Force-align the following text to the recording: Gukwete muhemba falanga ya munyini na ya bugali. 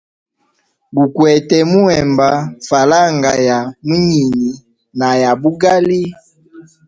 Gukwete 0.97 1.57
muhemba 1.71 2.29
falanga 2.67 3.31
ya 3.47 3.59
munyini 3.87 4.49
na 4.97 5.09
ya 5.21 5.31
bugali. 5.41 6.01